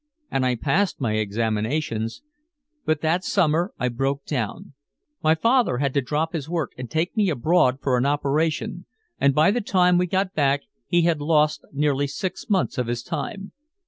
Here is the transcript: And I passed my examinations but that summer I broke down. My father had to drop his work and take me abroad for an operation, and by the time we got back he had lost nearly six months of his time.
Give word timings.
And 0.31 0.43
I 0.47 0.55
passed 0.55 0.99
my 0.99 1.13
examinations 1.17 2.23
but 2.85 3.01
that 3.01 3.23
summer 3.23 3.71
I 3.77 3.87
broke 3.89 4.25
down. 4.25 4.73
My 5.21 5.35
father 5.35 5.77
had 5.77 5.93
to 5.93 6.01
drop 6.01 6.33
his 6.33 6.49
work 6.49 6.71
and 6.75 6.89
take 6.89 7.15
me 7.15 7.29
abroad 7.29 7.77
for 7.83 7.97
an 7.99 8.05
operation, 8.07 8.87
and 9.19 9.35
by 9.35 9.51
the 9.51 9.61
time 9.61 9.99
we 9.99 10.07
got 10.07 10.33
back 10.33 10.63
he 10.87 11.03
had 11.03 11.21
lost 11.21 11.63
nearly 11.71 12.07
six 12.07 12.49
months 12.49 12.79
of 12.79 12.87
his 12.87 13.03
time. 13.03 13.51